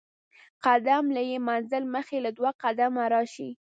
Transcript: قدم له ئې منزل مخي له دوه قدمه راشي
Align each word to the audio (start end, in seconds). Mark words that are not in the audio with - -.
قدم 0.65 1.03
له 1.15 1.21
ئې 1.29 1.37
منزل 1.49 1.83
مخي 1.93 2.17
له 2.25 2.31
دوه 2.37 2.51
قدمه 2.63 3.03
راشي 3.13 3.49